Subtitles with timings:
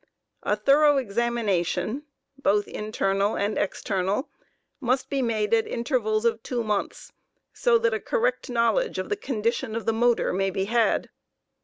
[0.41, 2.05] A thorough examination,
[2.35, 4.31] both internal aud external,
[4.79, 7.13] must be made at intervals of two months,
[7.53, 11.11] so that a correct knowledge of the condition of the motor may be had.